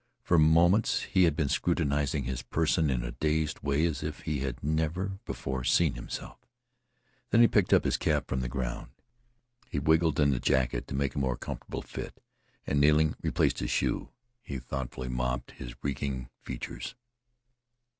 [0.23, 4.39] For moments he had been scrutinizing his person in a dazed way as if he
[4.39, 6.39] had never before seen himself.
[7.29, 8.89] Then he picked up his cap from the ground.
[9.69, 12.19] He wriggled in his jacket to make a more comfortable fit,
[12.65, 14.09] and kneeling relaced his shoe.
[14.41, 16.95] He thoughtfully mopped his reeking features.